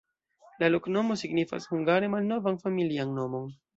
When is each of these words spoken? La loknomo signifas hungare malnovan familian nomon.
La 0.61 0.69
loknomo 0.75 1.17
signifas 1.23 1.69
hungare 1.75 2.09
malnovan 2.15 2.59
familian 2.65 3.13
nomon. 3.19 3.47